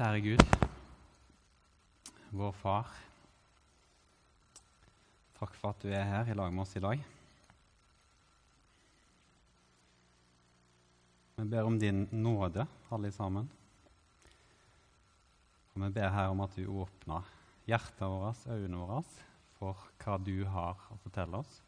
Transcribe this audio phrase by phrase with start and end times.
[0.00, 0.42] Kjære Gud,
[2.32, 2.86] vår Far.
[5.36, 7.02] Takk for at du er her i lag med oss i dag.
[11.36, 13.50] Vi ber om din nåde, alle sammen.
[15.74, 17.28] Og vi ber her om at du åpner
[17.68, 19.02] hjertet vårt, øynene våre,
[19.58, 21.60] for hva du har å fortelle oss.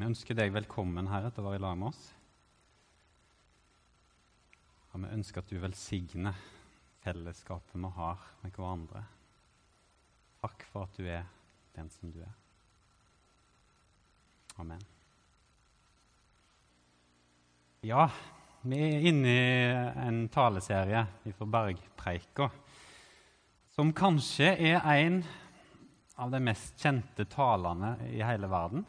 [0.00, 2.02] Vi ønsker deg velkommen, Herre, til å være i lag med oss.
[4.92, 6.36] Og vi ønsker at du velsigner
[7.02, 9.02] fellesskapet vi har med hverandre.
[10.42, 11.24] Takk for at du er
[11.76, 12.34] den som du er.
[14.60, 14.82] Amen.
[17.82, 18.04] Ja,
[18.62, 19.70] vi er inne i
[20.04, 22.50] en taleserie fra Bergpreika
[23.72, 25.22] som kanskje er en
[26.20, 28.84] av de mest kjente talene i hele verden.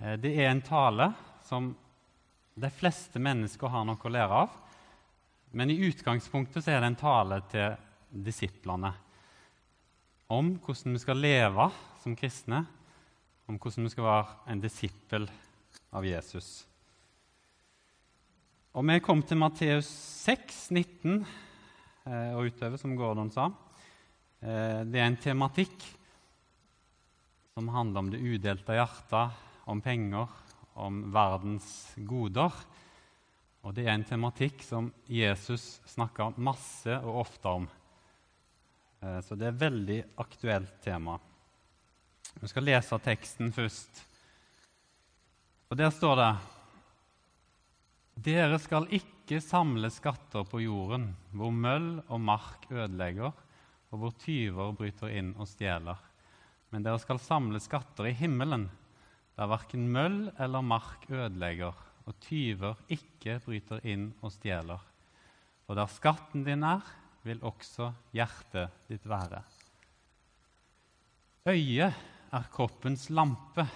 [0.00, 1.12] Eh, det er en tale
[1.44, 1.68] som
[2.54, 4.56] de fleste mennesker har noe å lære av.
[5.52, 7.74] Men i utgangspunktet er det en tale til
[8.24, 8.92] disiplene
[10.32, 11.66] om hvordan vi skal leve
[12.00, 12.62] som kristne,
[13.44, 15.26] om hvordan vi skal være en disippel
[15.92, 16.62] av Jesus.
[18.72, 19.88] Og Vi kom til Matteus
[20.24, 23.50] 6, 19 eh, og utover, som Gordon sa.
[24.40, 25.84] Eh, det er en tematikk
[27.52, 29.36] som handler om det udelte hjertet,
[29.68, 30.32] om penger,
[30.80, 32.56] om verdens goder.
[33.62, 37.68] Og det er en tematikk som Jesus snakker masse og ofte om.
[39.02, 41.18] Eh, så det er et veldig aktuelt tema.
[42.40, 44.02] Vi skal lese teksten først.
[45.70, 46.32] Og Der står det
[48.22, 53.32] Dere skal ikke samle skatter på jorden, hvor møll og mark ødelegger,
[53.92, 55.96] og hvor tyver bryter inn og stjeler.
[56.70, 58.66] Men dere skal samle skatter i himmelen,
[59.36, 61.72] der verken møll eller mark ødelegger,
[62.06, 64.80] og tyver ikke bryter inn og stjeler.
[65.68, 66.82] Og der skatten din er,
[67.22, 69.42] vil også hjertet ditt være.
[71.46, 72.00] Øyet
[72.32, 73.66] er kroppens lampe.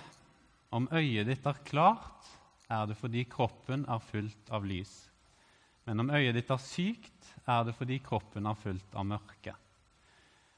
[0.74, 2.26] Om øyet ditt er klart,
[2.70, 4.94] er det fordi kroppen er fullt av lys.
[5.86, 9.54] Men om øyet ditt er sykt, er det fordi kroppen er fullt av mørke.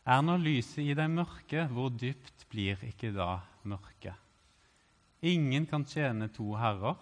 [0.08, 3.34] Er nå lyset i deg mørke, hvor dypt blir ikke da
[3.68, 4.16] mørket?
[5.28, 6.96] Ingen kan tjene to herrer.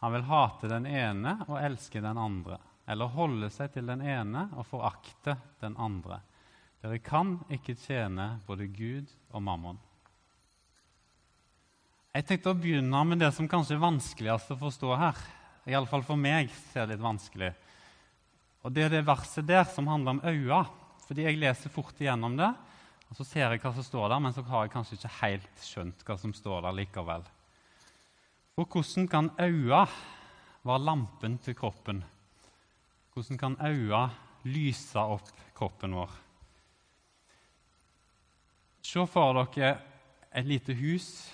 [0.00, 2.56] Han vil hate den ene og elske den andre,
[2.88, 6.22] eller holde seg til den ene og forakte den andre.
[6.80, 9.80] Dere kan ikke tjene både Gud og mammon.
[12.10, 15.18] Jeg tenkte å begynne med det som kanskje er vanskeligst å forstå her.
[15.68, 17.52] Iallfall for meg ser det litt vanskelig.
[18.64, 20.64] Og Det er det verset der som handler om øya.
[21.06, 22.48] Fordi jeg leser fort igjennom det,
[23.10, 25.64] og så ser jeg hva som står der, men så har jeg kanskje ikke helt
[25.66, 27.24] skjønt hva som står der likevel.
[28.54, 29.84] For hvordan kan øya
[30.64, 32.04] være lampen til kroppen?
[33.12, 34.08] Hvordan kan øya
[34.44, 36.10] lyse opp kroppen vår?
[38.82, 39.76] Se for dere
[40.34, 41.30] et lite hus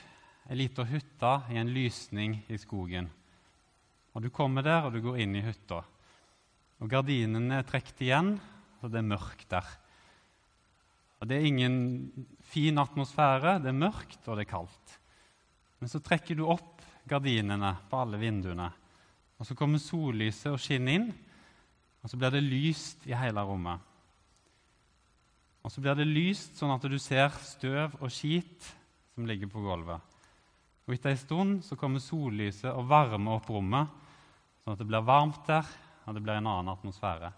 [0.47, 3.09] ei lita hytte i en lysning i skogen.
[4.15, 5.83] Og Du kommer der, og du går inn i hytta.
[6.81, 8.37] Og Gardinene er trukket igjen,
[8.81, 9.67] og det er mørkt der.
[11.21, 13.59] Og Det er ingen fin atmosfære.
[13.63, 14.99] Det er mørkt, og det er kaldt.
[15.81, 16.76] Men så trekker du opp
[17.09, 18.71] gardinene på alle vinduene.
[19.39, 21.11] Og Så kommer sollyset og skinner inn,
[22.03, 23.81] og så blir det lyst i hele rommet.
[25.67, 28.69] Og så blir det lyst sånn at du ser støv og skit
[29.15, 29.99] som ligger på gulvet.
[30.87, 33.91] Og Etter en stund så kommer sollyset og varmer opp rommet,
[34.63, 35.67] sånn at det blir varmt der,
[36.07, 37.33] og det blir en annen atmosfære.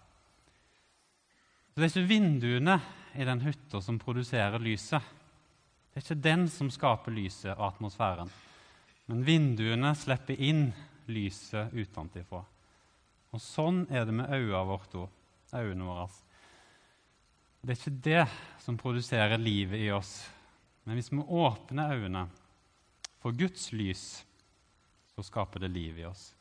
[1.73, 2.77] Så Det er ikke vinduene
[3.17, 5.01] i den hytta som produserer lyset.
[5.89, 8.29] Det er ikke den som skaper lyset og atmosfæren.
[9.09, 10.67] Men vinduene slipper inn
[11.09, 12.43] lyset utenfra.
[13.33, 15.07] Og sånn er det med øynene våre.
[15.53, 16.09] øynene våre.
[17.61, 18.25] Det er ikke det
[18.61, 20.29] som produserer livet i oss.
[20.85, 22.27] Men hvis vi åpner øynene
[23.19, 24.23] for Guds lys,
[25.15, 26.33] så skaper det liv i oss.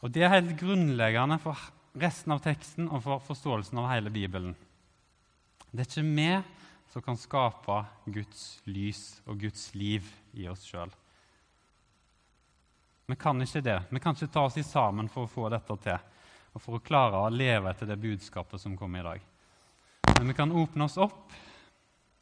[0.00, 1.58] Og Det er helt grunnleggende for
[2.00, 4.54] resten av teksten og for forståelsen av hele Bibelen.
[5.70, 6.30] Det er ikke vi
[6.90, 10.90] som kan skape Guds lys og Guds liv i oss sjøl.
[13.10, 13.76] Vi kan ikke det.
[13.90, 15.98] Vi kan ikke ta oss sammen for å få dette til
[16.50, 19.26] og for å klare å leve etter det budskapet som kommer i dag.
[20.16, 21.34] Men vi kan åpne oss opp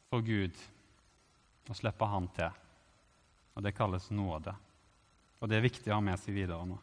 [0.09, 0.57] for Gud
[1.69, 2.49] og slippe Han til.
[3.57, 4.53] Og Det kalles nåde.
[5.39, 6.77] Og Det er viktig å ha med seg videre nå.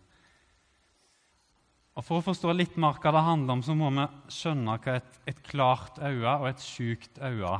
[1.96, 4.96] Og For å forstå litt mer hva det handler om, så må vi skjønne hva
[4.98, 7.54] et, et klart øye og et sjukt øye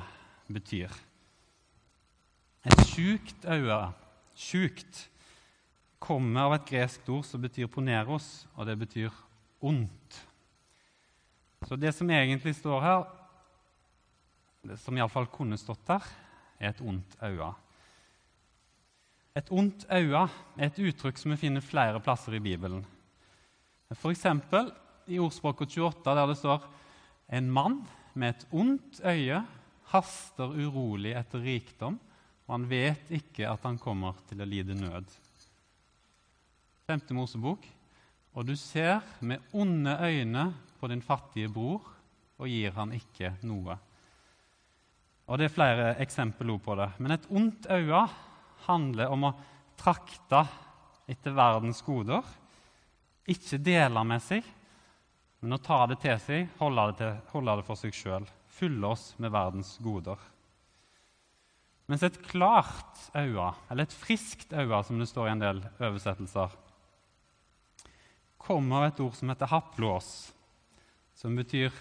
[0.52, 0.93] betyr.
[2.66, 3.78] Et sjukt øye,
[4.37, 5.06] sjukt,
[6.06, 9.14] kommer av et gresk ord som betyr poneros, og det betyr
[9.67, 10.20] ondt.
[11.67, 13.06] Så det som egentlig står her,
[14.67, 16.06] det som iallfall kunne stått der,
[16.61, 17.50] er et ondt øye.
[19.37, 20.23] Et ondt øye
[20.56, 22.87] er et uttrykk som vi finner flere plasser i Bibelen.
[23.93, 24.25] F.eks.
[25.06, 26.64] i Ordspråket 28, der det står
[27.37, 27.82] en mann
[28.14, 29.43] med et ondt øye
[29.93, 31.99] haster urolig etter rikdom,
[32.47, 35.06] og han vet ikke at han kommer til å lide nød.
[36.86, 37.64] Femte Mosebok.
[38.38, 40.44] Og du ser med onde øyne
[40.78, 41.82] på din fattige bror
[42.38, 43.74] og gir han ikke noe.
[45.26, 46.86] Og Det er flere eksempler på det.
[47.02, 48.04] Men et ondt øye
[48.68, 49.34] handler om å
[49.76, 50.44] trakte
[51.10, 52.22] etter verdens goder.
[53.26, 54.44] Ikke dele med seg,
[55.42, 58.28] men å ta det til seg, holde det, til, holde det for seg sjøl.
[58.46, 60.22] Fylle oss med verdens goder.
[61.90, 66.54] Mens et klart øye, eller et friskt øye, som det står i en del oversettelser,
[68.46, 70.10] kommer et ord som heter haplås,
[71.19, 71.75] som betyr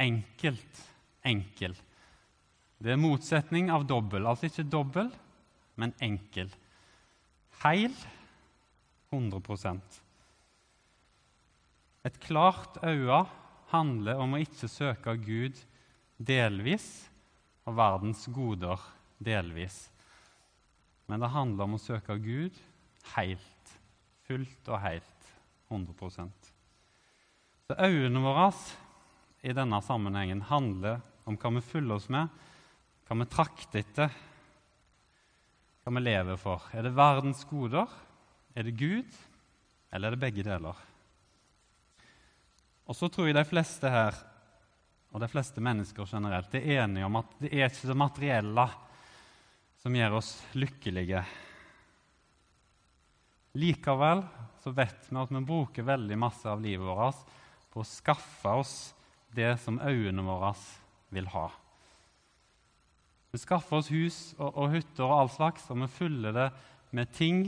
[0.00, 0.82] enkelt,
[1.26, 1.76] enkel.
[2.78, 5.10] Det er motsetning av dobbel, altså ikke dobbel,
[5.78, 6.50] men enkel.
[7.62, 7.94] Heil
[9.10, 9.98] 100%
[12.06, 13.24] Et klart øye
[13.72, 15.58] handler om å ikke søke Gud
[16.18, 16.86] delvis
[17.66, 18.80] og verdens goder
[19.18, 19.88] delvis.
[21.08, 22.56] Men det handler om å søke Gud
[23.16, 23.74] helt,
[24.28, 25.17] fullt og helt,
[25.68, 26.30] 100
[27.68, 28.50] Så øynene våre
[29.42, 32.28] i denne sammenhengen handler om hva vi fyller oss med,
[33.06, 34.12] hva vi trakter etter,
[35.84, 36.64] hva vi lever for.
[36.72, 37.88] Er det verdens goder?
[38.56, 39.12] Er det Gud?
[39.92, 40.76] Eller er det begge deler?
[42.88, 44.16] Og så tror jeg de fleste her,
[45.12, 48.66] og de fleste mennesker generelt, er enige om at det er ikke det materielle
[49.78, 51.22] som gjør oss lykkelige.
[53.60, 54.24] Likevel
[54.62, 57.22] så vet vi at vi bruker veldig masse av livet vårt
[57.72, 58.74] på å skaffe oss
[59.34, 60.54] det som øynene våre
[61.14, 61.48] vil ha.
[63.30, 66.48] Vi skaffer oss hus og, og hytter og all slags, og vi fyller det
[66.96, 67.42] med ting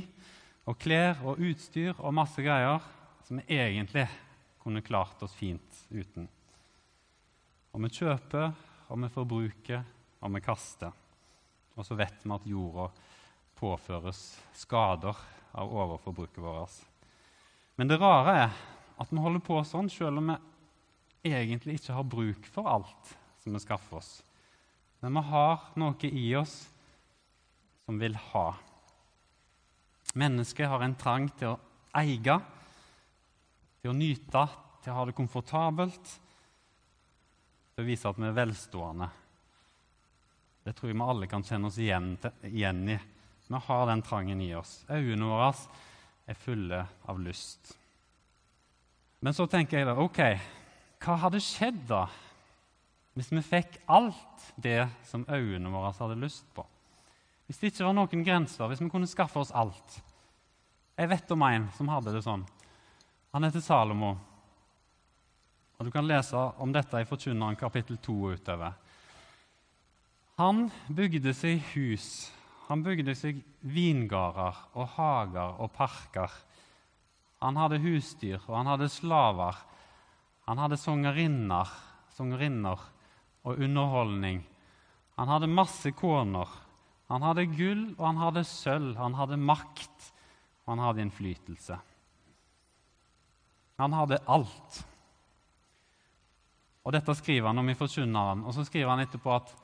[0.69, 2.85] og klær og utstyr og masse greier
[3.25, 4.05] som vi egentlig
[4.61, 6.29] kunne klart oss fint uten.
[7.73, 8.51] Og vi kjøper,
[8.91, 9.85] og vi forbruker,
[10.21, 10.93] og vi kaster.
[11.79, 12.89] Og så vet vi at jorda
[13.57, 14.25] påføres
[14.59, 15.17] skader
[15.57, 16.90] av overforbruket vårt.
[17.81, 18.57] Men det rare er
[19.01, 23.57] at vi holder på sånn selv om vi egentlig ikke har bruk for alt som
[23.57, 24.11] vi skaffer oss.
[25.01, 26.59] Men vi har noe i oss
[27.87, 28.45] som vil ha.
[30.13, 31.57] Mennesket har en trang til å
[31.97, 32.37] eie,
[33.81, 34.47] til å nyte,
[34.85, 36.15] til å ha det komfortabelt,
[37.73, 39.09] til å vise at vi er velstående.
[40.69, 43.05] Det tror jeg vi alle kan kjenne oss igjen, igjen i.
[43.49, 44.83] Vi har den trangen i oss.
[44.93, 45.55] Øynene våre
[46.31, 46.81] er fulle
[47.11, 47.75] av lyst.
[49.21, 50.21] Men så tenker jeg da OK,
[51.03, 52.05] hva hadde skjedd da
[53.19, 56.65] hvis vi fikk alt det som øynene våre hadde lyst på.
[57.47, 59.99] Hvis det ikke var noen grenser, hvis vi kunne skaffe oss alt.
[60.97, 62.45] Jeg vet om en som hadde det sånn.
[63.35, 64.15] Han heter Salomo.
[65.79, 68.75] Og Du kan lese om dette i Forkynneren kapittel 2 utover.
[70.39, 72.31] Han bygde seg hus,
[72.71, 76.31] han bygde seg vingarder og hager og parker.
[77.43, 79.59] Han hadde husdyr, og han hadde slaver.
[80.47, 81.73] Han hadde sangerinner,
[82.15, 82.85] sangerinner
[83.43, 84.45] og underholdning.
[85.19, 86.47] Han hadde masse koner.
[87.11, 88.95] Han hadde gull, og han hadde sølv.
[89.01, 90.13] Han hadde makt,
[90.63, 91.81] og han hadde innflytelse.
[93.83, 94.81] Han hadde alt.
[96.87, 98.47] Og Dette skriver han om i Forkynneren.
[98.47, 99.55] Og så skriver han etterpå at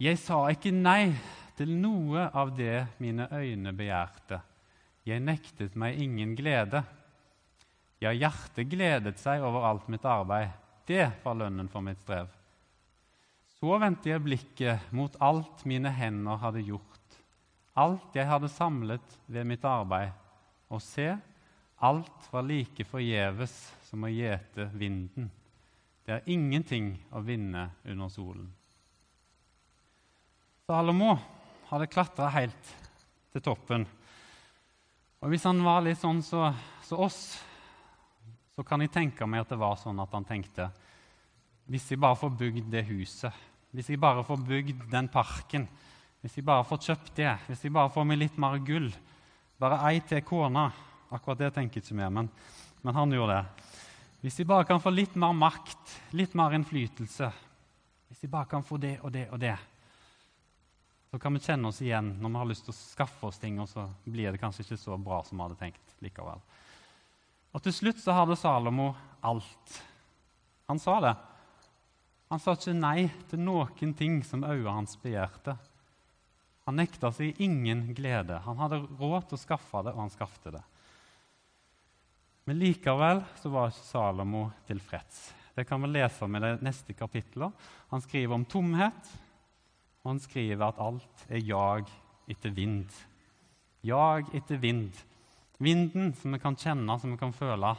[0.00, 1.12] jeg sa ikke nei
[1.58, 4.40] til noe av det mine øyne begjærte.
[5.04, 6.82] Jeg nektet meg ingen glede.
[8.02, 10.50] Ja, hjertet gledet seg over alt mitt arbeid.
[10.88, 12.28] Det var lønnen for mitt strev.
[13.60, 17.20] Så vendte jeg blikket mot alt mine hender hadde gjort,
[17.80, 20.10] alt jeg hadde samlet ved mitt arbeid,
[20.68, 21.14] og se,
[21.80, 23.54] alt var like forgjeves
[23.88, 25.30] som å gjete vinden.
[26.04, 28.50] Det er ingenting å vinne under solen.
[30.68, 31.14] Salomo
[31.74, 32.74] hadde klatra helt
[33.34, 33.86] til toppen.
[35.24, 37.22] Og Hvis han var litt sånn som så, så oss,
[38.54, 40.68] så kan jeg tenke meg at det var sånn at han tenkte
[41.66, 43.34] Hvis jeg bare får bygd det huset
[43.74, 45.64] hvis jeg bare får bygd den parken,
[46.22, 48.86] hvis jeg bare får kjøpt det, hvis jeg bare får meg litt mer gull
[49.58, 50.64] Bare ei til kone.
[51.14, 52.28] Akkurat det tenker jeg ikke mer, men,
[52.82, 53.66] men han gjorde det.
[54.22, 57.30] Hvis jeg bare kan få litt mer makt, litt mer innflytelse
[58.08, 59.56] Hvis jeg bare kan få det og det og det
[61.14, 63.60] så kan vi kjenne oss igjen når vi har lyst til å skaffe oss ting,
[63.62, 66.40] og så blir det kanskje ikke så bra som vi hadde tenkt likevel.
[67.54, 68.88] Og Til slutt så hadde Salomo
[69.22, 69.76] alt.
[70.66, 71.12] Han sa det.
[72.34, 75.54] Han sa ikke nei til noen ting som øynene hans begjærte.
[76.66, 78.42] Han nekta seg ingen glede.
[78.48, 80.66] Han hadde råd til å skaffe det, og han skaffet det.
[82.50, 85.28] Men likevel så var ikke Salomo tilfreds.
[85.54, 87.54] Det kan vi lese om i det neste kapitlet.
[87.94, 89.14] Han skriver om tomhet,
[90.04, 91.88] og han skriver at alt er jag
[92.28, 92.92] etter vind.
[93.80, 94.92] Jag etter vind.
[95.56, 97.70] Vinden som vi kan kjenne, som vi kan føle.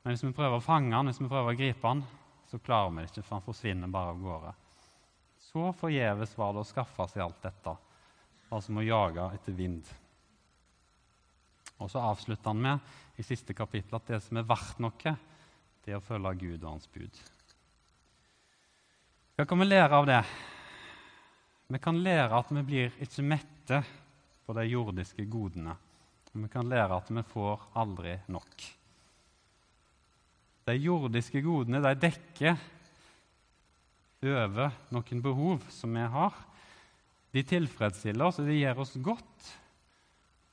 [0.00, 2.02] Men hvis vi prøver å fange den, hvis vi prøver å gripe den,
[2.48, 4.52] så klarer vi det ikke, for han forsvinner bare av gårde.
[5.50, 7.74] Så forgjeves var det å skaffe seg alt dette,
[8.48, 9.90] bare som å jage etter vind.
[11.80, 15.14] Og så avslutter han med i siste kapittel at det som er verdt noe,
[15.84, 17.20] det er å følge Gud og hans bud.
[19.36, 20.22] Hva kan vi lære av det?
[21.70, 23.76] Vi kan lære at vi blir ikke mette
[24.46, 25.76] på de jordiske godene.
[26.32, 28.64] Vi kan lære at vi får aldri nok.
[30.66, 32.58] De jordiske godene de dekker
[34.26, 36.34] over noen behov som vi har.
[37.30, 39.50] De tilfredsstiller oss, og de gjør oss godt.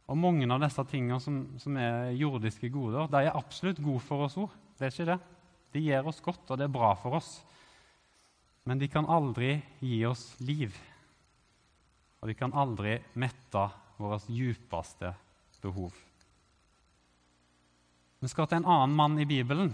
[0.07, 4.27] Og mange av disse tingene som, som er jordiske goder, de er absolutt gode for
[4.27, 4.53] oss òg.
[4.77, 5.17] Det er ikke det.
[5.73, 7.31] De gjør oss godt, og det er bra for oss.
[8.69, 10.77] Men de kan aldri gi oss liv.
[12.21, 13.63] Og vi kan aldri mette
[13.97, 15.13] våre djupeste
[15.61, 15.93] behov.
[18.19, 19.73] Vi skal til en annen mann i Bibelen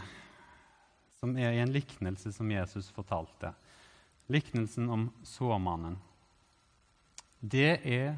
[1.20, 3.54] som er i en liknelse som Jesus fortalte.
[4.28, 5.96] Liknelsen om såmannen.
[7.40, 8.18] Det er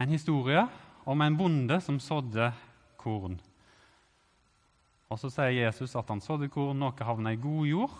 [0.00, 0.66] en historie
[1.08, 2.50] om en bonde som sådde
[3.00, 3.38] korn.
[5.08, 6.80] Og Så sier Jesus at han sådde korn.
[6.80, 7.96] Noe havna i god jord,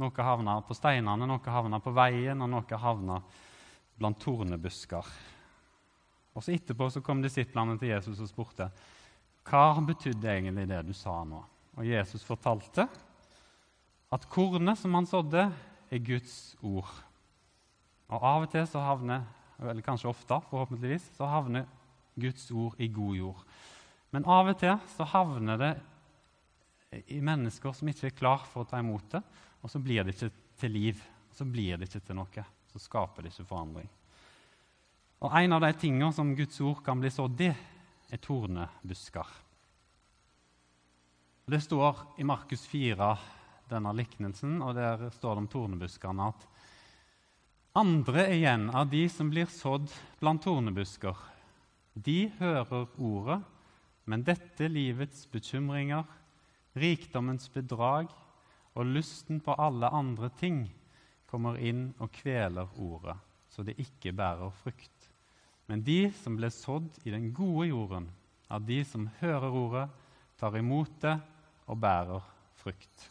[0.00, 3.20] noe havna på steinene, noe havna på veien, og noe havna
[3.98, 5.08] blant tornebusker.
[6.36, 8.68] Og så Etterpå så kom disiplene til Jesus og spurte
[9.46, 11.40] hva betydde egentlig det du sa nå.
[11.76, 12.86] Og Jesus fortalte
[14.12, 15.48] at kornet som han sådde,
[15.90, 16.90] er Guds ord.
[18.10, 19.26] Og av og til så havner,
[19.60, 21.66] eller kanskje ofte, forhåpentligvis, så havner
[22.18, 23.44] Guds ord i god jord.
[24.14, 25.72] Men av og til så havner det
[27.12, 29.22] i mennesker som ikke er klar for å ta imot det,
[29.62, 31.02] og så blir det ikke til liv.
[31.36, 32.46] Så blir det ikke til noe.
[32.76, 33.86] Så skaper det ikke forandring.
[35.24, 37.48] Og En av de tingene som Guds ord kan bli sådd i,
[38.12, 39.30] er tornebusker.
[41.48, 43.08] Det står i Markus 4,
[43.72, 46.46] denne liknelsen, og der står det om tornebuskene at
[47.80, 49.88] andre igjen av de som blir sådd
[50.20, 51.16] blant tornebusker,
[51.96, 53.40] de hører ordet,
[54.04, 56.04] men dette livets bekymringer,
[56.76, 58.12] rikdommens bedrag
[58.76, 60.66] og lysten på alle andre ting
[61.36, 63.16] kommer inn og kveler ordet,
[63.52, 65.10] så det ikke bærer frukt.
[65.68, 68.08] Men de som ble sådd i den gode jorden,
[68.48, 69.86] av de som hører ordet,
[70.38, 71.16] tar imot det
[71.66, 72.22] og bærer
[72.60, 73.06] frukt.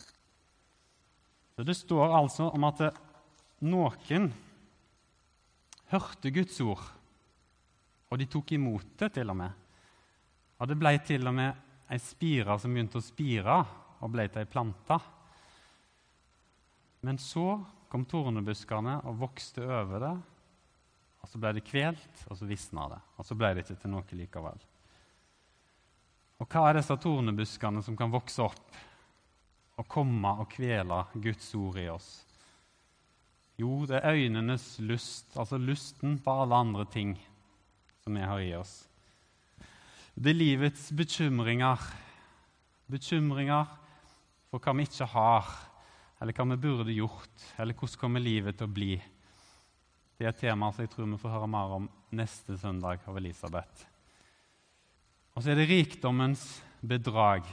[1.56, 2.82] Så Det står altså om at
[3.64, 4.32] noen
[5.92, 6.84] hørte Guds ord,
[8.10, 9.52] og de tok imot det til og med.
[10.60, 13.60] Og det ble til og med ei spire som begynte å spire
[14.00, 14.98] og ble til ei plante.
[17.06, 17.60] Men så
[17.92, 20.16] kom tornebuskene og vokste over det,
[21.22, 23.02] og så ble det kvelt, og så visna det.
[23.18, 24.66] Og så ble det ikke til noe likevel.
[26.36, 28.80] Og hva er disse tornebuskene som kan vokse opp
[29.80, 32.10] og komme og kvele Guds ord i oss?
[33.58, 37.16] Jo, det er øynenes lyst, altså lysten på alle andre ting
[38.04, 38.84] som vi har i oss.
[40.16, 41.80] Det er livets bekymringer.
[42.92, 43.72] Bekymringer
[44.52, 45.48] for hva vi ikke har,
[46.22, 48.94] eller hva vi burde gjort, eller hvordan kommer livet til å bli.
[50.16, 53.20] Det er et tema som jeg tror vi får høre mer om neste søndag av
[53.20, 53.84] Elisabeth.
[55.36, 56.46] Og så er det rikdommens
[56.80, 57.44] bedrag.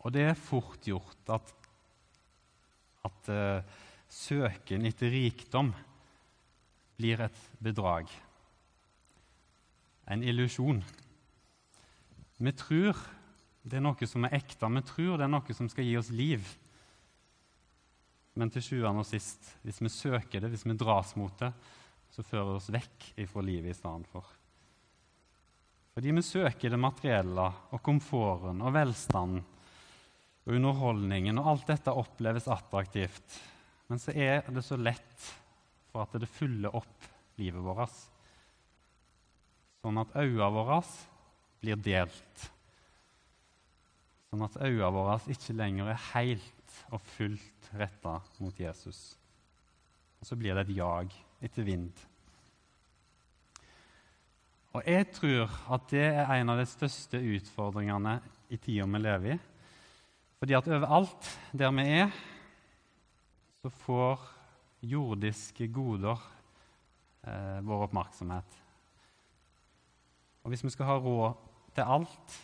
[0.00, 1.52] Og det er fort gjort at,
[3.04, 5.74] at uh, søken etter rikdom
[6.96, 8.08] blir et bedrag.
[10.08, 10.80] En illusjon.
[12.42, 12.96] Vi tror
[13.62, 14.70] det er noe som er ekte.
[14.74, 16.46] Vi tror det er noe som skal gi oss liv.
[18.38, 21.52] Men til sjuende og sist, hvis vi søker det, hvis vi dras mot det,
[22.12, 24.26] så fører det oss vekk ifra livet i stedet for.
[25.92, 29.42] Fordi vi søker det materielle og komforten og velstanden
[30.42, 33.36] og underholdningen, og alt dette oppleves attraktivt.
[33.86, 35.28] Men så er det så lett
[35.92, 37.06] for at det fyller opp
[37.38, 37.94] livet vårt,
[39.82, 40.80] sånn at øynene våre
[41.62, 42.48] blir delt.
[44.32, 49.00] Sånn at øynene våre ikke lenger er helt og fullt retta mot Jesus.
[50.22, 51.10] Og så blir det et jag
[51.44, 51.92] etter vind.
[54.72, 58.14] Og jeg tror at det er en av de største utfordringene
[58.48, 59.36] i tida vi lever i.
[60.40, 62.14] Fordi at overalt der vi er,
[63.60, 64.24] så får
[64.94, 66.24] jordiske goder
[67.28, 68.56] eh, vår oppmerksomhet.
[70.40, 71.44] Og Hvis vi skal ha råd
[71.76, 72.40] til alt,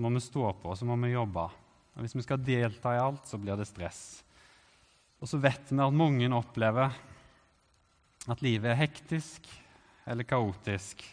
[0.00, 1.42] så må vi stå på så må vi jobbe.
[1.92, 4.22] Og Hvis vi skal delta i alt, så blir det stress.
[5.20, 6.96] Og så vet vi at mange opplever
[8.32, 9.50] at livet er hektisk
[10.08, 11.04] eller kaotisk.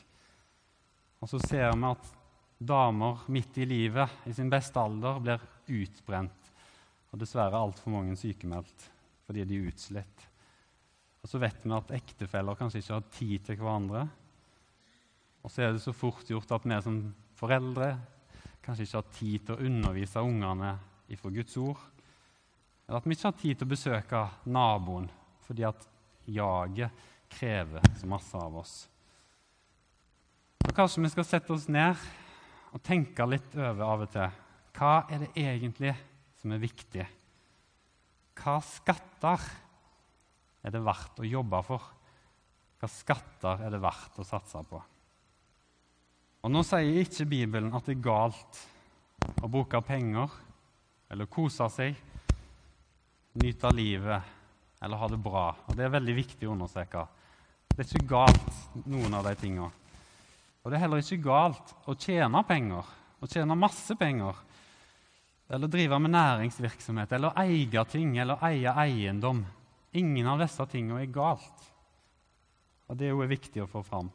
[1.20, 2.16] Og så ser vi at
[2.64, 6.52] damer midt i livet, i sin beste alder, blir utbrent.
[7.12, 8.90] Og dessverre altfor mange sykemeldt
[9.28, 10.28] fordi de er utslitt.
[11.20, 14.10] Og så vet vi at ektefeller kanskje ikke har tid til hverandre.
[15.44, 17.98] Og så er det så fort gjort at vi som foreldre
[18.68, 20.74] kanskje ikke har tid til å undervise ungene
[21.08, 21.80] ifra Guds ord.
[22.88, 25.08] Eller at vi ikke har tid til å besøke naboen
[25.48, 25.86] fordi at
[26.28, 28.74] jaget krever så masse av oss.
[30.60, 31.96] Så kanskje vi skal sette oss ned
[32.76, 34.36] og tenke litt over av og til.
[34.76, 35.94] Hva er det egentlig
[36.42, 37.08] som er viktig?
[38.38, 39.48] Hva skatter
[40.68, 41.88] er det verdt å jobbe for?
[42.78, 44.84] Hva skatter er det verdt å satse på?
[46.48, 48.60] Og Nå sier ikke Bibelen at det er galt
[49.44, 50.32] å bruke penger
[51.12, 51.98] eller kose seg,
[53.44, 54.30] nyte livet
[54.80, 55.50] eller ha det bra.
[55.68, 57.02] Og Det er veldig viktig å understreke.
[57.68, 59.68] Det er ikke galt, noen av de tingene.
[60.64, 64.40] Og det er heller ikke galt å tjene penger, å tjene masse penger,
[65.52, 69.44] eller drive med næringsvirksomhet, eller eie ting, eller eie eiendom.
[70.00, 71.68] Ingen av disse tingene er galt.
[72.88, 74.14] Og Det er jo viktig å få fram.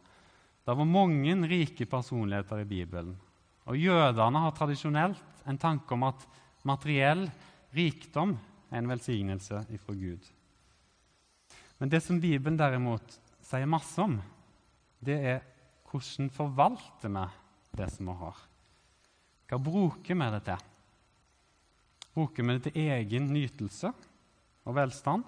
[0.62, 3.16] Det var mange rike personligheter i Bibelen.
[3.66, 6.22] Og Jødene har tradisjonelt en tanke om at
[6.66, 7.26] materiell
[7.74, 8.36] rikdom
[8.70, 10.22] er en velsignelse ifra Gud.
[11.78, 14.20] Men det som Bibelen derimot sier masse om,
[15.02, 15.40] det er
[15.90, 17.26] hvordan forvalter vi
[17.76, 18.38] det som vi har?
[19.50, 20.68] Hva bruker vi det til?
[22.14, 23.90] Bruker vi det til egen nytelse
[24.62, 25.24] og velstand,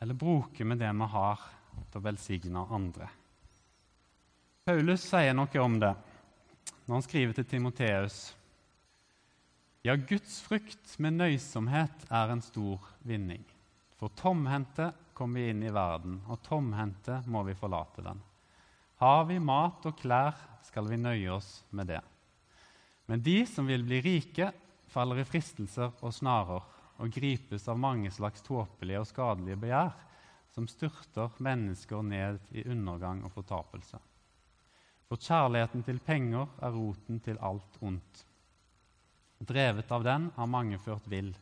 [0.00, 1.42] eller bruker vi det vi har,
[1.90, 3.10] til å velsigne andre?
[4.64, 5.94] Paulus sier noe om det
[6.84, 8.18] når han skriver til Timoteus.
[9.86, 13.44] Ja, Guds frykt med nøysomhet er en stor vinning.
[13.96, 18.20] For tomhendte kom vi inn i verden, og tomhendte må vi forlate den.
[19.00, 22.02] Har vi mat og klær, skal vi nøye oss med det.
[23.08, 24.50] Men de som vil bli rike,
[24.92, 26.68] faller i fristelser og snarer
[27.00, 29.96] og gripes av mange slags tåpelige og skadelige begjær,
[30.52, 34.02] som styrter mennesker ned i undergang og fortapelse.
[35.10, 38.20] For kjærligheten til penger er roten til alt ondt.
[39.42, 41.32] Drevet av den har mange ført vill,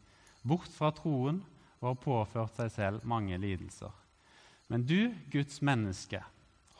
[0.40, 1.42] bort fra troen
[1.82, 3.92] og har påført seg selv mange lidelser.
[4.72, 6.22] Men du, Guds menneske,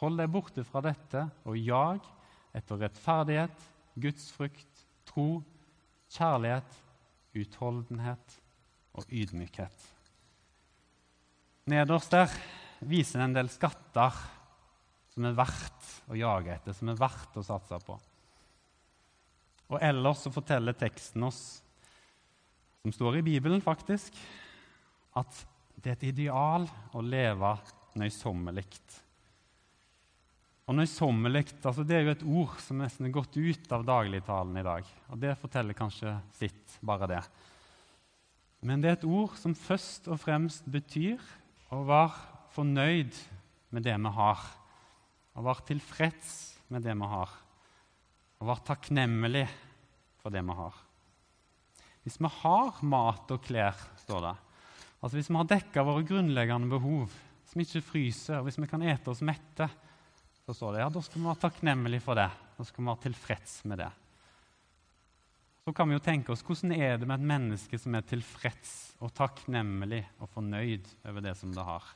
[0.00, 2.00] hold deg borte fra dette og jag
[2.56, 3.68] etter rettferdighet,
[4.00, 5.42] gudsfrykt, tro,
[6.16, 6.80] kjærlighet,
[7.36, 8.40] utholdenhet
[8.96, 9.76] og ydmykhet.
[11.68, 12.32] Nederst der
[12.80, 14.16] viser en del skatter
[15.18, 17.96] som er verdt å jage etter, som er verdt å satse på.
[19.68, 21.40] Og ellers så forteller teksten oss,
[22.78, 24.14] som står i Bibelen faktisk,
[25.18, 25.40] at
[25.74, 27.50] det er et ideal å leve
[27.98, 28.68] nøysommelig.
[30.70, 34.60] Og nøysommelig altså det er jo et ord som nesten er gått ut av dagligtalen
[34.60, 34.86] i dag.
[35.10, 37.24] Og det forteller kanskje sitt, bare det.
[38.62, 41.18] Men det er et ord som først og fremst betyr
[41.74, 42.22] å være
[42.54, 43.18] fornøyd
[43.74, 44.46] med det vi har
[45.38, 46.32] og var tilfreds
[46.74, 47.30] med det vi har,
[48.42, 49.44] og var takknemlig
[50.18, 50.80] for det vi har.
[52.02, 54.34] Hvis vi har mat og klær, står det,
[54.98, 57.06] altså hvis vi har dekka våre grunnleggende behov,
[57.44, 59.70] hvis vi ikke fryser, og hvis vi kan ete oss mette,
[60.42, 62.28] så står det, ja, da skal vi være takknemlige for det.
[62.56, 63.88] Da skal vi være tilfreds med det.
[65.62, 68.74] Så kan vi jo tenke oss, Hvordan er det med et menneske som er tilfreds
[69.04, 71.90] og takknemlig og fornøyd over det som det har?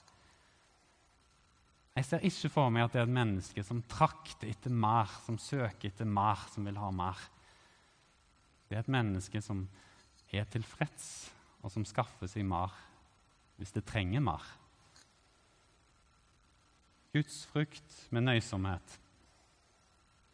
[1.92, 5.36] Jeg ser ikke for meg at det er et menneske som trakter etter mer, som
[5.40, 7.20] søker etter mer, som vil ha mer.
[8.68, 9.66] Det er et menneske som
[10.32, 11.28] er tilfreds,
[11.60, 12.72] og som skaffer seg mer
[13.60, 14.42] hvis det trenger mer.
[17.12, 18.96] Guds frukt med nøysomhet.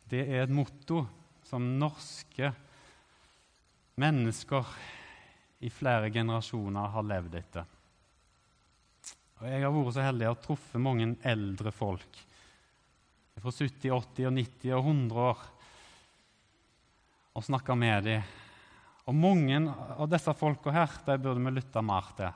[0.09, 1.03] Det er et motto
[1.45, 2.53] som norske
[3.99, 4.71] mennesker
[5.67, 7.67] i flere generasjoner har levd etter.
[9.39, 12.19] Og Jeg har vært så heldig å truffet mange eldre folk
[13.39, 15.45] fra 70, 80, og 90 og 100 år
[17.39, 18.35] og snakka med dem.
[19.07, 19.61] Og mange
[19.95, 22.35] av disse folka her de burde vi lytte mer til.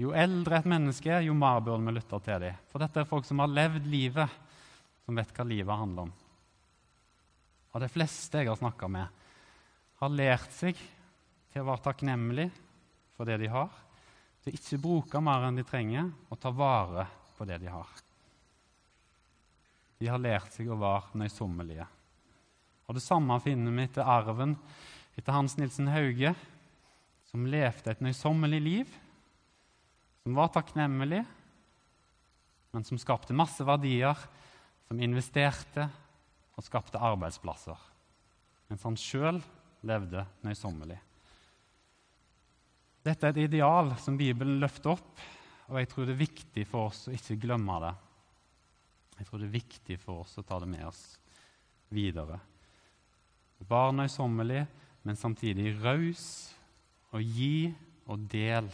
[0.00, 2.64] Jo eldre et menneske er, jo mer burde vi lytte til dem.
[2.72, 4.40] For dette er folk som har levd livet,
[5.04, 6.14] som vet hva livet handler om.
[7.76, 9.24] Og de fleste jeg har snakka med,
[10.00, 10.80] har lært seg
[11.52, 12.48] til å være takknemlig
[13.16, 13.68] for det de har,
[14.46, 17.88] til å ikke bruke mer enn de trenger, og ta vare på det de har.
[19.98, 21.86] De har lært seg å være nøysommelige.
[22.86, 24.54] Og Det samme finner vi etter arven
[25.16, 26.30] etter Hans Nilsen Hauge,
[27.26, 28.92] som levde et nøysommelig liv,
[30.22, 31.24] som var takknemlig,
[32.70, 34.14] men som skapte masse verdier,
[34.86, 35.88] som investerte
[36.54, 37.80] og skapte arbeidsplasser,
[38.70, 39.42] mens han sjøl
[39.82, 41.00] levde nøysommelig.
[43.06, 45.20] Dette er et ideal som Bibelen løfter opp,
[45.70, 47.92] og jeg tror det er viktig for oss å ikke glemme det.
[49.20, 51.04] Jeg tror det er viktig for oss å ta det med oss
[51.94, 52.40] videre.
[53.66, 54.64] Var nøysommelig,
[55.06, 56.26] men samtidig raus,
[57.14, 57.70] og gi
[58.10, 58.66] og del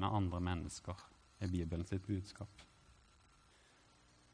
[0.00, 0.96] med andre mennesker,
[1.40, 2.64] er Bibelen sitt budskap.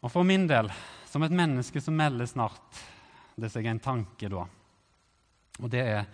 [0.06, 0.70] Og for min del,
[1.10, 2.82] som et menneske som melder snart
[3.36, 4.46] det seg en tanke da,
[5.56, 6.04] og det er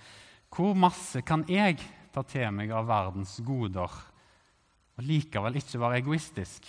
[0.53, 1.79] hvor masse kan jeg
[2.13, 3.99] ta til meg av verdens goder
[4.93, 6.69] og likevel ikke være egoistisk?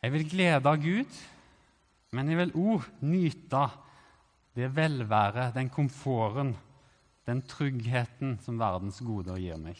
[0.00, 1.20] Jeg vil glede Gud,
[2.16, 3.66] men jeg vil òg nyte
[4.56, 6.54] det velværet, den komforten,
[7.28, 9.76] den tryggheten som verdens goder gir meg.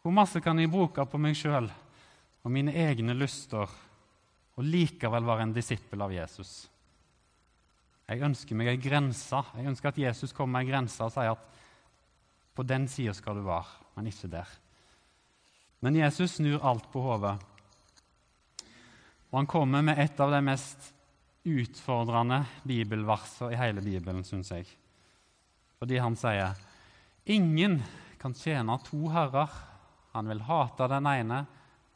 [0.00, 1.66] Hvor masse kan jeg bruke på meg sjøl
[2.46, 3.66] og mine egne lyster
[4.56, 6.68] og likevel være en disippel av Jesus.
[8.06, 9.40] Jeg ønsker meg ei grense.
[9.58, 11.56] Jeg ønsker at Jesus kommer med ei grense og sier at
[12.56, 14.48] på den sida skal du være, men ikke der.
[15.84, 17.36] Men Jesus snur alt på hodet.
[19.30, 20.92] Og han kommer med et av de mest
[21.46, 24.66] utfordrende bibelversene i hele Bibelen, syns jeg.
[25.76, 26.56] Fordi han sier
[27.28, 27.82] ingen
[28.18, 29.52] kan tjene to herrer.
[30.16, 31.42] Han vil hate den ene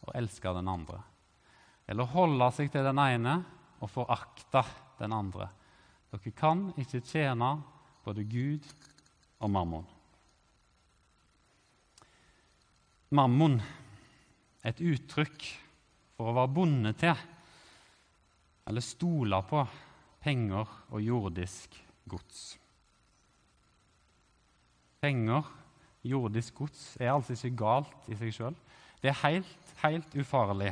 [0.04, 1.00] og elske den andre.
[1.88, 3.38] Eller holde seg til den ene
[3.80, 4.62] og forakte
[5.00, 5.48] den andre.
[6.10, 7.54] Dere kan ikke tjene
[8.04, 8.66] både Gud
[9.40, 9.88] og mammon.
[13.10, 13.56] Mammon
[14.62, 15.46] et uttrykk
[16.14, 17.22] for å være bonde til
[18.70, 19.64] eller stole på
[20.22, 21.74] penger og jordisk
[22.06, 22.42] gods.
[25.02, 25.48] Penger,
[26.06, 28.56] jordisk gods, er altså ikke galt i seg sjøl.
[29.02, 30.70] Det er helt, helt ufarlig.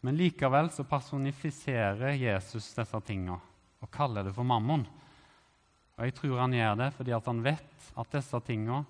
[0.00, 3.36] Men likevel så personifiserer Jesus disse tingene
[3.84, 4.86] og kaller det for mammon.
[5.98, 8.86] Og Jeg tror han gjør det fordi han vet at disse tingene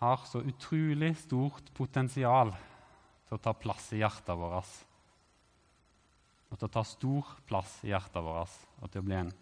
[0.00, 2.54] har så utrolig stort potensial
[3.28, 4.70] til å ta plass i hjertet vårt.
[6.50, 9.34] Og til å ta stor plass i hjertet vårt og til å bli en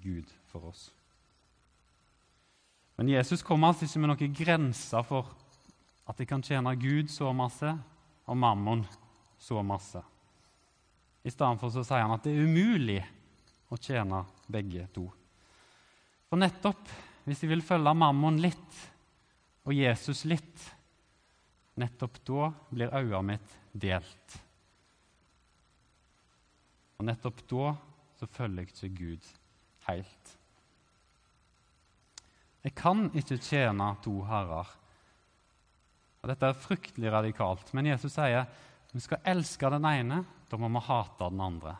[0.00, 0.88] Gud for oss.
[2.98, 5.28] Men Jesus kommer altså ikke med noen grenser for
[6.08, 7.76] at de kan tjene Gud så masse
[8.24, 8.82] og mammon
[9.38, 10.00] så masse.
[11.22, 13.00] I stedet for så sier han at det er umulig
[13.68, 15.04] å tjene begge to.
[16.32, 16.88] For nettopp
[17.28, 18.86] hvis de vil følge mammon litt
[19.68, 20.62] og Jesus litt,
[21.76, 24.38] nettopp da blir øynene mitt delt.
[26.96, 27.74] Og nettopp da
[28.18, 29.28] så følger jeg ikke Gud
[29.90, 30.32] helt.
[32.64, 34.72] Jeg kan ikke tjene to herrer.
[36.18, 38.48] Og Dette er fryktelig radikalt, men Jesus sier
[38.88, 41.76] vi skal elske den ene, da må vi hate den andre.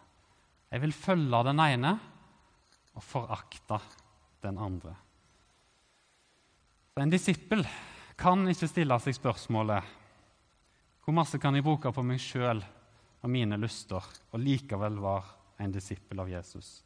[0.69, 1.97] Jeg vil følge den ene
[2.93, 3.81] og forakte
[4.45, 4.93] den andre.
[6.99, 7.61] Så En disippel
[8.19, 9.91] kan ikke stille seg spørsmålet
[11.05, 15.77] hvor masse kan jeg bruke på meg sjøl og mine lyster, og likevel være en
[15.77, 16.83] disippel av Jesus.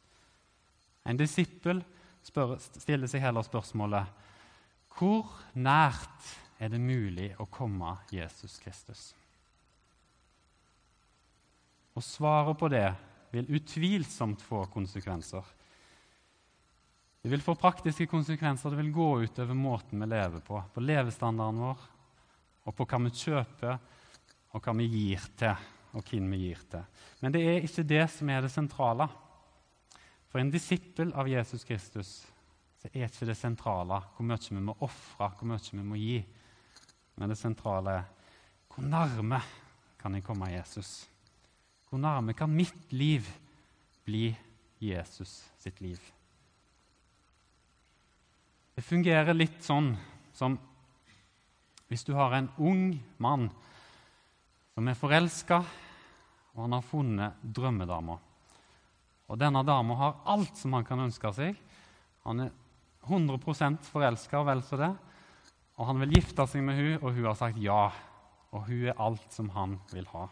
[1.09, 1.81] En disippel
[2.21, 4.29] spør, stiller seg heller spørsmålet
[4.99, 6.29] hvor nært
[6.61, 9.15] er det mulig å komme Jesus Kristus?
[11.97, 12.85] Og svaret på det
[13.33, 15.41] vil utvilsomt få konsekvenser.
[17.23, 18.73] Det vil få praktiske konsekvenser.
[18.73, 21.83] Det vil gå utover måten vi lever på, på levestandarden vår,
[22.67, 23.77] og på hva vi kjøper,
[24.51, 26.83] og hva vi gir til, og hvem vi gir til.
[27.23, 29.07] Men det er ikke det som er det sentrale.
[30.27, 32.11] For en disippel av Jesus Kristus
[32.81, 36.17] så er ikke det sentrale hvor mye vi må ofre, hvor mye vi må gi.
[37.15, 38.09] Men det sentrale er
[38.73, 39.39] hvor nærme
[40.01, 41.05] kan jeg komme Jesus?
[41.87, 43.29] Hvor nærme kan mitt liv
[44.03, 44.25] bli
[44.81, 46.01] Jesus sitt liv?
[48.73, 49.91] Det fungerer litt sånn
[50.33, 50.57] som
[51.91, 53.49] hvis du har en ung mann
[54.73, 55.59] som er forelska,
[56.53, 58.15] og han har funnet drømmedama.
[59.29, 61.59] Og denne dama har alt som han kan ønske seg.
[62.25, 62.49] Han er
[63.05, 64.89] 100 forelska og vel så det.
[65.77, 67.91] Og han vil gifte seg med hun, og hun har sagt ja.
[68.53, 70.27] Og hun er alt som han vil ha.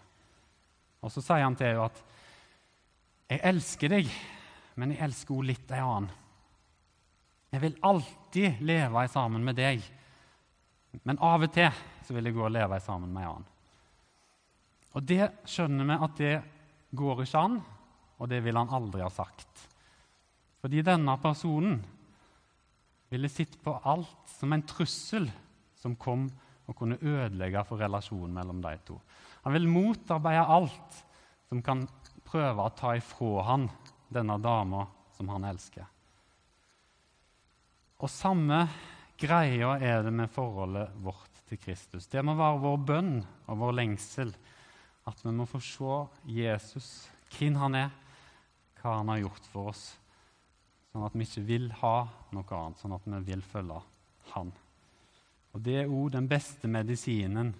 [1.01, 2.03] Og så sier han til henne at
[3.31, 4.09] 'Jeg elsker deg,
[4.75, 6.20] men jeg elsker henne litt ei annen'.
[7.51, 9.83] Jeg vil alltid leve sammen med deg,
[11.03, 11.71] men av og til
[12.05, 13.49] så vil jeg gå og leve sammen med en annen.
[14.91, 16.33] Og det skjønner vi at det
[16.95, 17.59] går ikke an,
[18.19, 19.67] og det vil han aldri ha sagt.
[20.61, 21.79] Fordi denne personen
[23.11, 25.27] ville sett på alt som en trussel
[25.79, 26.27] som kom
[26.69, 28.99] og kunne ødelegge for relasjonen mellom de to.
[29.43, 30.99] Han vil motarbeide alt
[31.49, 31.83] som kan
[32.27, 33.67] prøve å ta ifra han
[34.11, 34.85] denne dama
[35.17, 35.87] som han elsker.
[38.01, 38.63] Og samme
[39.21, 42.07] greia er det med forholdet vårt til Kristus.
[42.09, 44.31] Det må være vår bønn og vår lengsel
[45.09, 45.97] at vi må få se
[46.33, 46.87] Jesus,
[47.35, 47.91] hvem han er,
[48.81, 49.83] hva han har gjort for oss,
[50.89, 51.95] sånn at vi ikke vil ha
[52.33, 53.77] noe annet, sånn at vi vil følge
[54.33, 54.51] han.
[55.51, 57.53] Og Det er òg den beste medisinen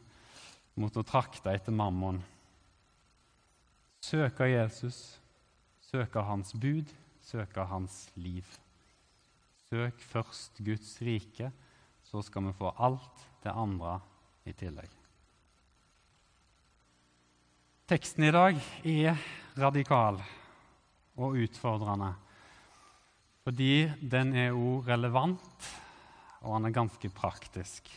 [0.80, 2.21] mot å trakte etter mammon.
[4.01, 5.19] Søke Jesus,
[5.91, 6.89] søke hans bud,
[7.21, 8.47] søke hans liv.
[9.72, 11.48] Søk først Guds rike,
[12.04, 13.94] så skal vi få alt det andre
[14.44, 14.92] i tillegg.
[17.88, 19.24] Teksten i dag er
[19.60, 20.20] radikal
[21.20, 22.12] og utfordrende
[23.42, 25.70] fordi den er òg relevant,
[26.46, 27.88] og den er ganske praktisk.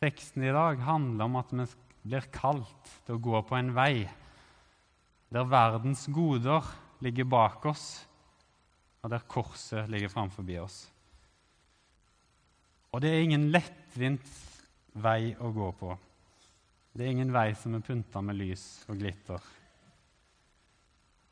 [0.00, 1.66] Teksten i dag handler om at vi
[2.06, 4.06] blir kalt til å gå på en vei
[5.28, 6.64] der verdens goder
[7.04, 8.07] ligger bak oss,
[9.02, 10.82] og der korset ligger framfor oss.
[12.92, 14.28] Og det er ingen lettvint
[14.98, 15.92] vei å gå på.
[16.92, 19.42] Det er ingen vei som er pynta med lys og glitter.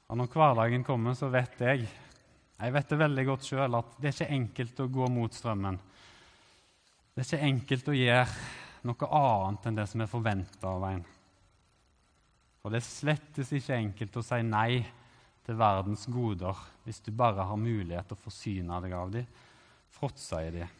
[0.07, 1.89] Og når hverdagen kommer, så vet jeg
[2.57, 5.77] jeg vet det veldig godt sjøl at det er ikke enkelt å gå mot strømmen.
[7.13, 11.03] Det er ikke enkelt å gjøre noe annet enn det som er forventa av en.
[12.65, 14.81] Og det er slettes ikke enkelt å si nei
[15.47, 19.29] til verdens goder hvis du bare har mulighet til å forsyne deg av dem,
[19.97, 20.73] fråtse i dem.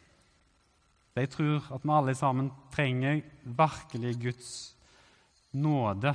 [1.17, 4.49] Jeg tror at vi alle sammen trenger virkelig Guds
[5.57, 6.13] nåde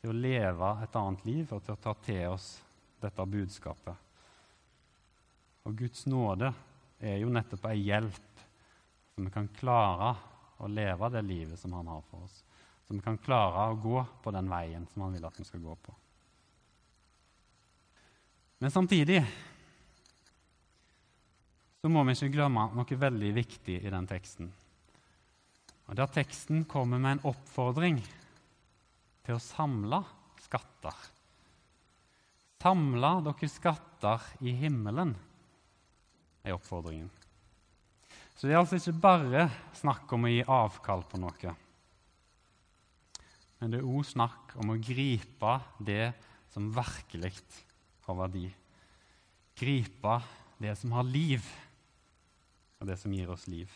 [0.00, 2.46] til å leve et annet liv og til å ta til oss
[3.02, 4.08] dette budskapet.
[5.68, 6.48] Og Guds nåde
[7.02, 8.46] er jo nettopp ei hjelp,
[9.12, 10.14] så vi kan klare
[10.62, 12.40] å leve det livet som han har for oss.
[12.86, 15.62] Så vi kan klare å gå på den veien som han vil at vi skal
[15.62, 15.94] gå på.
[18.62, 19.18] Men samtidig
[21.82, 24.52] så må vi ikke glemme noe veldig viktig i den teksten.
[25.90, 27.98] Og Der teksten kommer med en oppfordring
[29.26, 29.98] til å samle
[30.44, 30.94] skatter.
[32.62, 35.10] Samle dere skatter i himmelen
[36.46, 37.10] er oppfordringen.
[38.38, 41.56] Så det er altså ikke bare snakk om å gi avkall på noe.
[43.58, 46.12] Men det er òg snakk om å gripe det
[46.54, 47.34] som virkelig
[48.06, 48.46] har verdi.
[49.58, 50.18] Gripe
[50.62, 51.46] det som har liv,
[52.80, 53.70] og det som gir oss liv.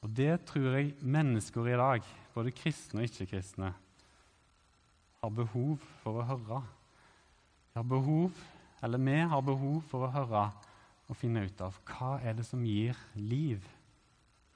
[0.00, 3.74] Og det tror jeg mennesker i dag, både kristne og ikke-kristne,
[5.20, 6.62] har behov for å høre.
[7.70, 8.32] De har behov
[8.80, 10.46] eller vi har behov for å høre
[11.10, 13.60] og finne ut av hva er det som gir liv.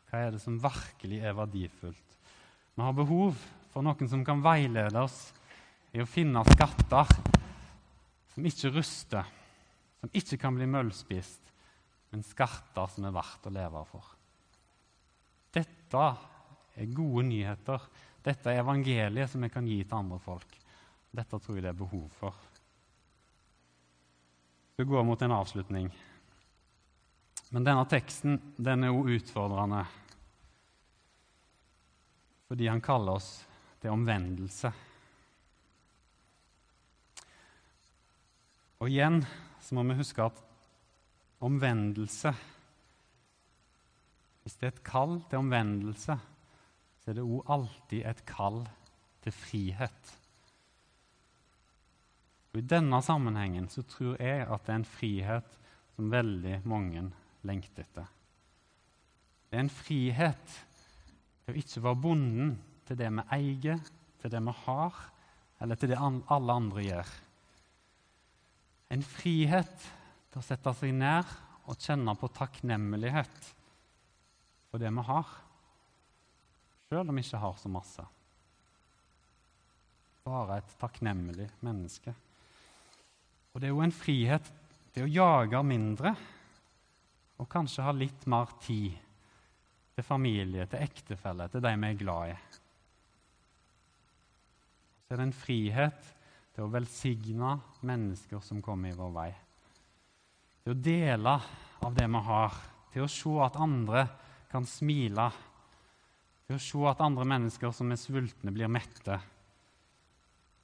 [0.08, 2.18] Hva er det som virkelig er verdifullt?
[2.74, 3.36] Vi har behov
[3.74, 5.28] for noen som kan veilede oss
[5.92, 7.10] i å finne skatter
[8.34, 9.32] som ikke ruster,
[10.00, 11.52] som ikke kan bli møllspist,
[12.10, 14.10] men skatter som er verdt å leve for.
[15.54, 16.06] Dette
[16.74, 17.82] er gode nyheter.
[18.24, 20.56] Dette er evangeliet som vi kan gi til andre folk.
[21.14, 22.34] Dette tror jeg det er behov for.
[24.74, 25.90] Vi går mot en avslutning.
[27.54, 29.84] Men denne teksten den er også utfordrende
[32.44, 33.28] fordi han kaller oss
[33.82, 34.70] til omvendelse.
[38.84, 39.22] Og igjen
[39.64, 40.40] så må vi huske at
[41.40, 42.34] omvendelse
[44.44, 46.16] Hvis det er et kall til omvendelse,
[47.00, 48.58] så er det òg alltid et kall
[49.24, 50.12] til frihet.
[52.52, 55.56] Og I denne sammenhengen så tror jeg at det er en frihet
[55.96, 57.06] som veldig mange
[57.48, 58.12] lengter etter.
[59.48, 60.58] Det er en frihet
[61.40, 63.80] til å ikke være bonden til det vi eier,
[64.20, 65.04] til det vi har,
[65.64, 67.20] eller til det alle andre gjør.
[68.92, 69.86] En frihet
[70.30, 71.30] til å sette seg ned
[71.64, 73.48] og kjenne på takknemlighet
[74.68, 75.30] for det vi har,
[76.90, 78.04] selv om vi ikke har så masse.
[80.24, 82.14] Bare et takknemlig menneske.
[83.52, 84.50] Og det er jo en frihet
[84.94, 86.14] til å jage mindre
[87.38, 88.94] og kanskje ha litt mer tid
[89.94, 92.36] til familie, til ektefelle, til de vi er glad i.
[95.04, 96.13] Så er det en frihet
[96.54, 99.32] til å velsigne mennesker som kommer i vår vei.
[100.64, 101.32] til å dele
[101.84, 102.54] av det vi har,
[102.92, 104.06] til å se at andre
[104.48, 105.26] kan smile,
[106.46, 109.18] til å se at andre mennesker som er sultne, blir mette.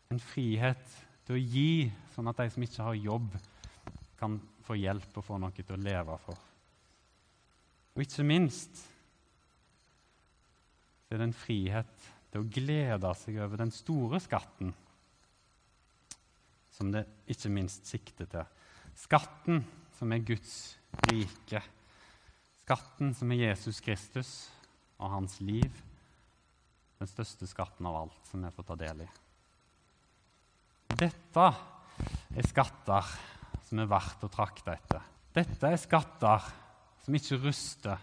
[0.08, 0.86] En frihet
[1.26, 3.34] til å gi, sånn at de som ikke har jobb,
[4.16, 6.38] kan få hjelp og få noe til å leve for.
[7.96, 8.86] Og ikke minst
[11.08, 14.70] det er det en frihet til å glede seg over den store skatten
[16.80, 18.46] som det ikke minst sikter til.
[18.96, 19.60] Skatten
[19.98, 20.54] som er Guds
[21.10, 21.60] rike.
[22.62, 24.30] Skatten som er Jesus Kristus
[24.96, 25.68] og hans liv.
[27.00, 29.10] Den største skatten av alt som vi får ta del i.
[31.00, 31.46] Dette
[32.32, 33.12] er skatter
[33.68, 35.04] som er verdt å trakte etter.
[35.36, 36.48] Dette er skatter
[37.04, 38.00] som ikke ruster,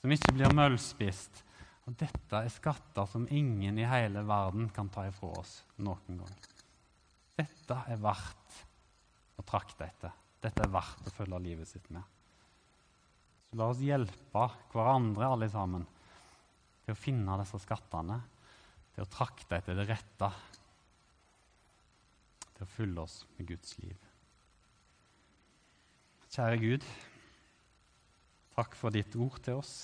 [0.00, 1.42] som ikke blir møllspist.
[1.86, 6.55] Og dette er skatter som ingen i hele verden kan ta ifra oss noen gang.
[7.36, 8.60] Dette er verdt
[9.36, 10.14] å trakte etter.
[10.40, 12.04] Dette er verdt å følge livet sitt med.
[13.46, 15.84] Så la oss hjelpe hverandre alle sammen
[16.84, 18.18] til å finne disse skattene,
[18.94, 20.30] til å trakte etter det rette,
[22.56, 23.96] til å fylle oss med Guds liv.
[26.32, 26.86] Kjære Gud,
[28.56, 29.74] takk for ditt ord til oss.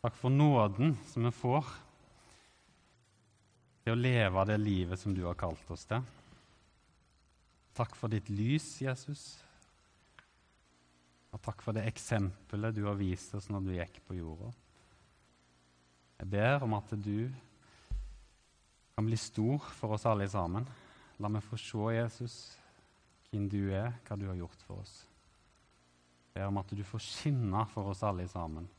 [0.00, 1.70] Takk for nåden som vi får
[3.90, 6.04] til å leve det livet som du har kalt oss til.
[7.74, 9.22] Takk for ditt lys, Jesus.
[11.34, 14.52] Og takk for det eksempelet du har vist oss når du gikk på jorda.
[16.20, 17.30] Jeg ber om at du
[18.94, 20.66] kan bli stor for oss alle sammen.
[21.18, 22.36] La meg få se, Jesus,
[23.30, 25.00] hvem du er, hva du har gjort for oss.
[26.28, 28.70] Jeg ber om at du får skinne for oss alle sammen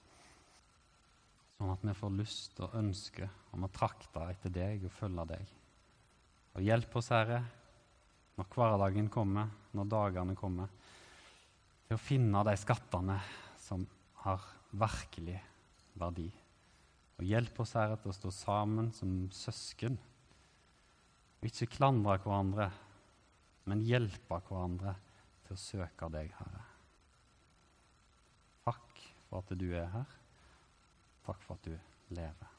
[1.62, 5.50] sånn at vi får lyst og ønske om å trakte etter deg og følge deg.
[6.58, 7.42] Og hjelp oss, Herre,
[8.40, 10.72] når hverdagen kommer, når dagene kommer,
[11.86, 13.18] til å finne de skattene
[13.62, 13.84] som
[14.24, 15.38] har virkelig
[16.02, 16.30] verdi.
[17.20, 20.00] Og hjelp oss, Herre, til å stå sammen som søsken.
[21.42, 22.72] Og ikke klandre hverandre,
[23.70, 24.96] men hjelpe hverandre
[25.46, 26.66] til å søke deg, Herre.
[28.66, 30.18] Takk for at du er her.
[31.26, 31.78] Takk for at du
[32.10, 32.51] lever.